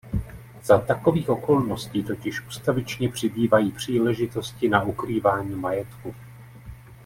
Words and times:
Za 0.63 0.77
takových 0.77 1.29
okolností 1.29 2.03
totiž 2.03 2.47
ustavičně 2.47 3.09
přibývají 3.09 3.71
příležitosti 3.71 4.69
na 4.69 4.83
ukrývání 4.83 5.55
majetku. 5.55 6.15